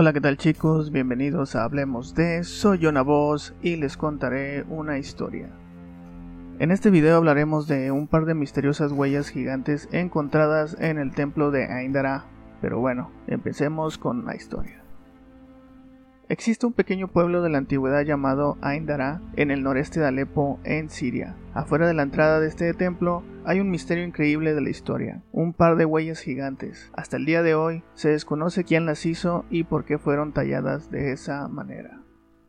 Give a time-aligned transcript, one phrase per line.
[0.00, 0.90] Hola, ¿qué tal chicos?
[0.92, 5.50] Bienvenidos a Hablemos de Soy una voz y les contaré una historia.
[6.58, 11.50] En este video hablaremos de un par de misteriosas huellas gigantes encontradas en el templo
[11.50, 12.24] de Aindara,
[12.62, 14.79] pero bueno, empecemos con la historia.
[16.30, 20.88] Existe un pequeño pueblo de la antigüedad llamado Aindara en el noreste de Alepo, en
[20.88, 21.34] Siria.
[21.54, 25.52] Afuera de la entrada de este templo hay un misterio increíble de la historia, un
[25.52, 26.88] par de huellas gigantes.
[26.94, 30.88] Hasta el día de hoy se desconoce quién las hizo y por qué fueron talladas
[30.92, 32.00] de esa manera.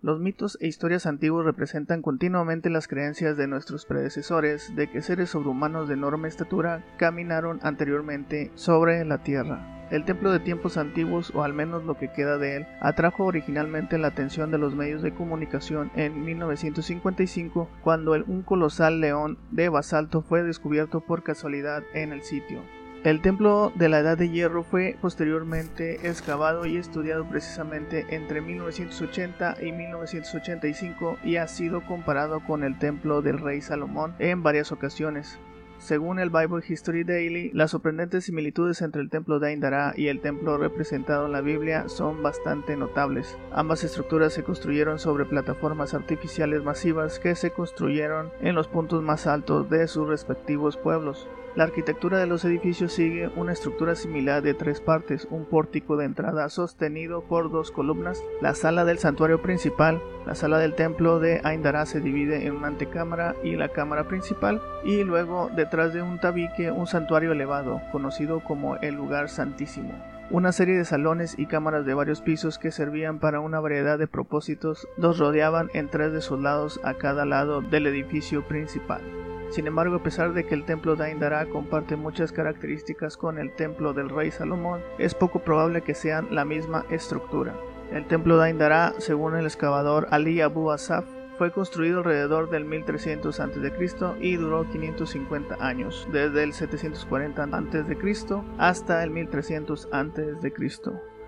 [0.00, 5.28] Los mitos e historias antiguos representan continuamente las creencias de nuestros predecesores de que seres
[5.28, 9.75] sobrehumanos de enorme estatura caminaron anteriormente sobre la Tierra.
[9.90, 13.98] El templo de tiempos antiguos, o al menos lo que queda de él, atrajo originalmente
[13.98, 20.22] la atención de los medios de comunicación en 1955 cuando un colosal león de basalto
[20.22, 22.62] fue descubierto por casualidad en el sitio.
[23.04, 29.58] El templo de la Edad de Hierro fue posteriormente excavado y estudiado precisamente entre 1980
[29.62, 35.38] y 1985 y ha sido comparado con el templo del rey Salomón en varias ocasiones.
[35.78, 40.20] Según el Bible History Daily, las sorprendentes similitudes entre el templo de Aindara y el
[40.20, 43.38] templo representado en la Biblia son bastante notables.
[43.52, 49.26] Ambas estructuras se construyeron sobre plataformas artificiales masivas que se construyeron en los puntos más
[49.26, 51.28] altos de sus respectivos pueblos.
[51.56, 56.04] La arquitectura de los edificios sigue una estructura similar de tres partes, un pórtico de
[56.04, 61.40] entrada sostenido por dos columnas, la sala del santuario principal, la sala del templo de
[61.44, 66.20] Aindara se divide en una antecámara y la cámara principal, y luego detrás de un
[66.20, 69.94] tabique un santuario elevado, conocido como el lugar santísimo
[70.28, 74.08] una serie de salones y cámaras de varios pisos que servían para una variedad de
[74.08, 79.25] propósitos los rodeaban en tres de sus lados a cada lado del edificio principal.
[79.50, 83.54] Sin embargo, a pesar de que el templo de Aindara comparte muchas características con el
[83.54, 87.54] templo del rey Salomón, es poco probable que sean la misma estructura.
[87.92, 91.04] El templo de Aindara, según el excavador Ali Abu Asaf,
[91.38, 93.72] fue construido alrededor del 1300 a.C.
[94.20, 98.42] y duró 550 años, desde el 740 a.C.
[98.58, 100.52] hasta el 1300 a.C.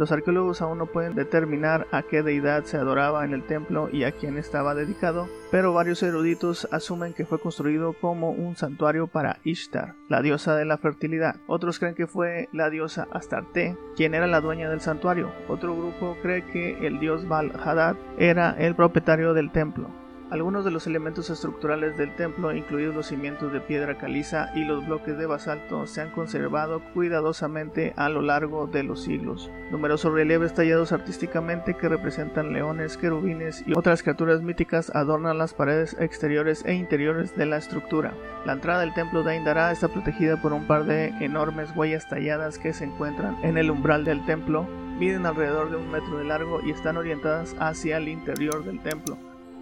[0.00, 4.04] Los arqueólogos aún no pueden determinar a qué deidad se adoraba en el templo y
[4.04, 9.40] a quién estaba dedicado, pero varios eruditos asumen que fue construido como un santuario para
[9.44, 11.36] Ishtar, la diosa de la fertilidad.
[11.46, 15.32] Otros creen que fue la diosa Astarte, quien era la dueña del santuario.
[15.48, 19.99] Otro grupo cree que el dios Baal-Hadad era el propietario del templo.
[20.30, 24.86] Algunos de los elementos estructurales del templo, incluidos los cimientos de piedra caliza y los
[24.86, 29.50] bloques de basalto, se han conservado cuidadosamente a lo largo de los siglos.
[29.72, 35.96] Numerosos relieves tallados artísticamente que representan leones, querubines y otras criaturas míticas adornan las paredes
[35.98, 38.14] exteriores e interiores de la estructura.
[38.46, 42.60] La entrada del templo de Aindara está protegida por un par de enormes huellas talladas
[42.60, 44.64] que se encuentran en el umbral del templo,
[44.96, 49.18] miden alrededor de un metro de largo y están orientadas hacia el interior del templo.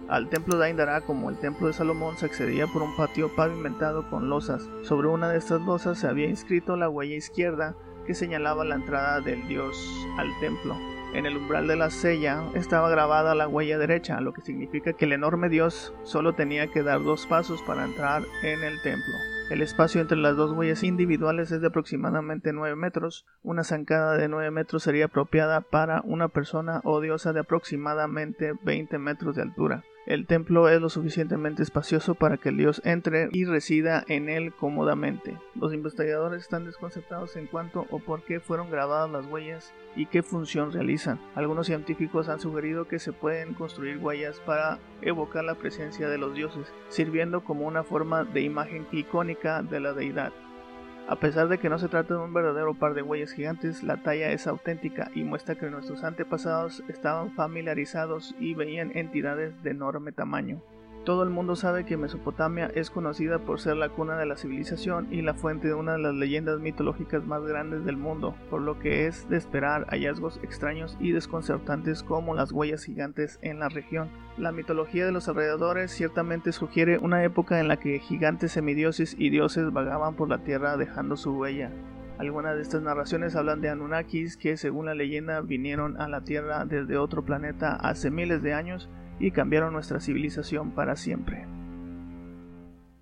[0.09, 4.09] Al templo de Aindara, como el templo de Salomón, se accedía por un patio pavimentado
[4.09, 4.67] con losas.
[4.81, 7.75] Sobre una de estas losas se había inscrito la huella izquierda
[8.07, 9.77] que señalaba la entrada del dios
[10.17, 10.75] al templo.
[11.13, 15.05] En el umbral de la sella estaba grabada la huella derecha, lo que significa que
[15.05, 19.13] el enorme dios solo tenía que dar dos pasos para entrar en el templo.
[19.51, 23.25] El espacio entre las dos huellas individuales es de aproximadamente 9 metros.
[23.41, 28.99] Una zancada de 9 metros sería apropiada para una persona o diosa de aproximadamente 20
[28.99, 29.83] metros de altura.
[30.09, 34.51] El templo es lo suficientemente espacioso para que el dios entre y resida en él
[34.51, 35.37] cómodamente.
[35.53, 40.23] Los investigadores están desconcertados en cuanto o por qué fueron grabadas las huellas y qué
[40.23, 41.19] función realizan.
[41.35, 46.33] Algunos científicos han sugerido que se pueden construir huellas para evocar la presencia de los
[46.33, 50.33] dioses, sirviendo como una forma de imagen icónica de la deidad.
[51.09, 53.97] A pesar de que no se trata de un verdadero par de huellas gigantes, la
[53.97, 60.11] talla es auténtica y muestra que nuestros antepasados estaban familiarizados y veían entidades de enorme
[60.11, 60.61] tamaño.
[61.05, 65.07] Todo el mundo sabe que Mesopotamia es conocida por ser la cuna de la civilización
[65.11, 68.79] y la fuente de una de las leyendas mitológicas más grandes del mundo, por lo
[68.79, 74.09] que es de esperar hallazgos extraños y desconcertantes como las huellas gigantes en la región.
[74.37, 79.29] La mitología de los alrededores ciertamente sugiere una época en la que gigantes semidioses y
[79.29, 81.71] dioses vagaban por la tierra dejando su huella.
[82.19, 86.65] Algunas de estas narraciones hablan de Anunnakis que según la leyenda vinieron a la Tierra
[86.65, 91.45] desde otro planeta hace miles de años y cambiaron nuestra civilización para siempre.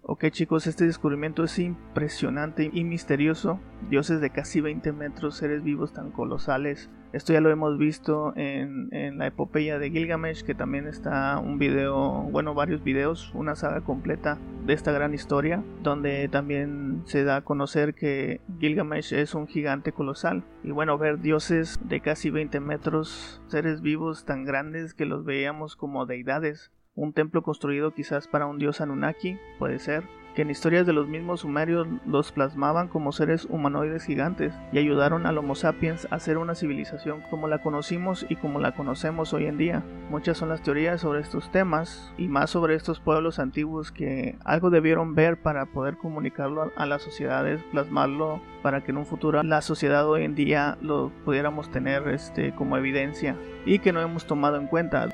[0.01, 3.59] Ok chicos, este descubrimiento es impresionante y misterioso.
[3.89, 8.89] Dioses de casi 20 metros, seres vivos tan colosales, Esto ya lo hemos visto en,
[9.17, 14.37] la epopeya de Gilgamesh, que también está un video, bueno, varios videos, una saga completa
[14.65, 19.93] de esta gran historia, donde también se da a conocer que Gilgamesh es un gigante
[19.93, 20.43] colosal.
[20.63, 25.75] Y bueno, ver dioses de casi 20 metros, seres vivos tan grandes que los veíamos
[25.75, 26.71] como deidades.
[26.95, 30.03] Un templo construido quizás para un dios Anunnaki, puede ser
[30.37, 35.25] que en historias de los mismos sumerios los plasmaban como seres humanoides gigantes y ayudaron
[35.25, 39.47] al Homo sapiens a ser una civilización como la conocimos y como la conocemos hoy
[39.47, 39.83] en día.
[40.11, 44.69] Muchas son las teorías sobre estos temas y más sobre estos pueblos antiguos que algo
[44.69, 49.63] debieron ver para poder comunicarlo a las sociedades, plasmarlo para que en un futuro la
[49.63, 53.35] sociedad hoy en día lo pudiéramos tener este, como evidencia
[53.65, 55.09] y que no hemos tomado en cuenta.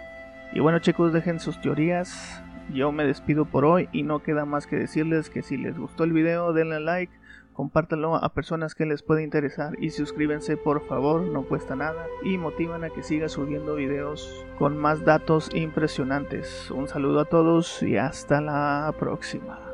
[0.52, 4.68] Y bueno chicos, dejen sus teorías, yo me despido por hoy y no queda más
[4.68, 7.13] que decirles que si les gustó el video denle like,
[7.54, 12.38] compártanlo a personas que les pueda interesar y suscríbanse por favor, no cuesta nada y
[12.38, 16.71] motivan a que siga subiendo videos con más datos impresionantes.
[16.71, 19.73] Un saludo a todos y hasta la próxima.